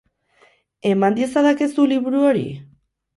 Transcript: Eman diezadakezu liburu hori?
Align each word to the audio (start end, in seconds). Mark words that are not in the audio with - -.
Eman 0.91 1.17
diezadakezu 1.19 1.85
liburu 1.91 2.23
hori? 2.31 2.47